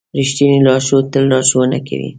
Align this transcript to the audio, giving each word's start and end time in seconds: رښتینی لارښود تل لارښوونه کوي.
رښتینی 0.19 0.57
لارښود 0.65 1.05
تل 1.13 1.23
لارښوونه 1.31 1.77
کوي. 1.87 2.09